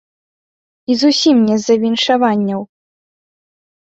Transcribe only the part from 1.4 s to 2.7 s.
не з-за віншаванняў.